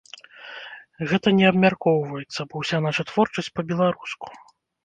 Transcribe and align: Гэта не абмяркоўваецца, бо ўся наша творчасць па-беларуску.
Гэта 1.11 1.27
не 1.41 1.45
абмяркоўваецца, 1.51 2.41
бо 2.55 2.65
ўся 2.65 2.77
наша 2.87 3.01
творчасць 3.11 3.55
па-беларуску. 3.59 4.25